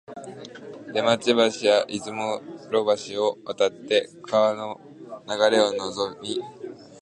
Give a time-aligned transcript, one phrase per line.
[0.95, 1.25] 出町
[1.61, 2.39] 橋や出雲
[2.71, 4.81] 路橋を渡って川の
[5.29, 6.41] 流れをのぞみ、